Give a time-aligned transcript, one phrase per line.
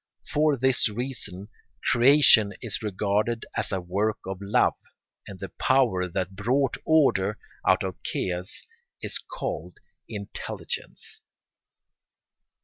[0.33, 1.49] For this reason
[1.91, 4.73] creation is regarded as a work of love,
[5.27, 8.65] and the power that brought order out of chaos
[9.03, 9.77] is called
[10.09, 11.21] intelligence.